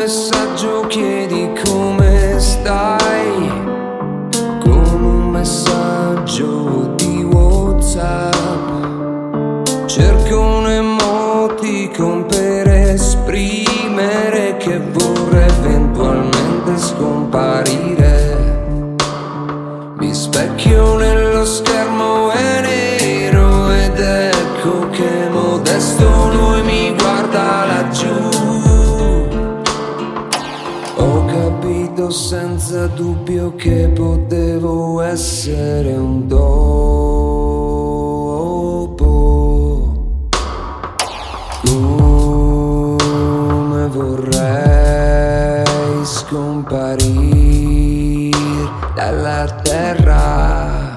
[0.00, 3.52] messaggio chiedi come stai,
[4.60, 8.34] con un messaggio di Whatsapp.
[9.84, 18.38] Cerco un emoticon per esprimere che vorrei eventualmente scomparire.
[19.98, 26.19] Mi specchio nello schermo è nero ed ecco che modesto
[32.00, 36.48] capito senza dubbio che potevo essere un dopo.
[41.66, 45.66] Come vorrei
[46.04, 48.30] scomparire
[48.94, 50.96] dalla terra.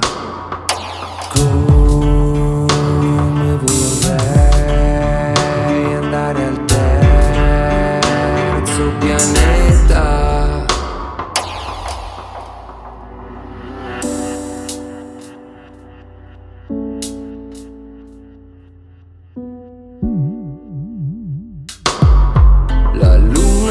[1.33, 2.65] Come
[3.65, 5.33] vorrei
[5.95, 7.51] andare al terzo
[8.99, 9.42] pianeta.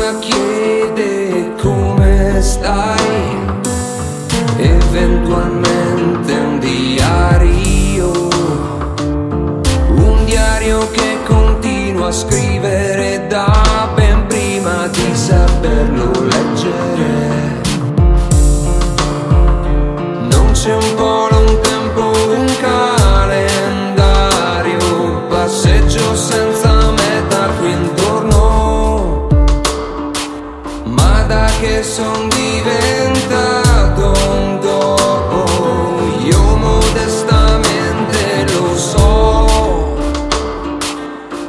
[0.03, 3.39] mamma chiede come stai,
[4.57, 8.11] eventualmente un diario,
[9.91, 17.61] un diario che continua a scrivere da ben prima di saperlo leggere.
[20.31, 24.07] Non c'è un volo un tempo, un calendario,
[25.29, 26.42] passeggio senza...
[31.33, 34.59] strada che son diventato un
[36.25, 39.47] io modestamente lo so,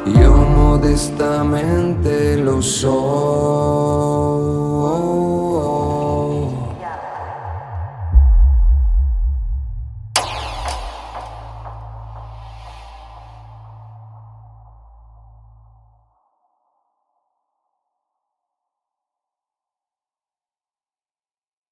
[0.05, 4.72] io modestamente lo so.